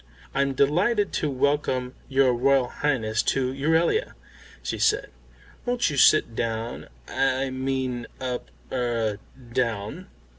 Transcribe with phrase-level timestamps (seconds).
[0.33, 4.13] "I'm delighted to welcome your Royal Highness to Euralia,"
[4.63, 5.11] she said.
[5.63, 9.19] "Won't you sit down I mean up er,
[9.53, 10.07] down."